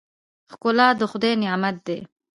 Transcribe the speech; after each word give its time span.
ښکلا 0.51 0.87
د 0.99 1.01
خدای 1.11 1.33
نعمت 1.43 1.77
دی. 1.87 1.99